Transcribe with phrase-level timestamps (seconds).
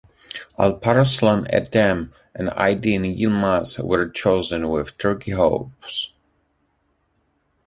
[0.63, 1.99] Alparslan Erdem
[2.35, 6.13] and Aydın Yılmaz were chosen with Turkey hopes.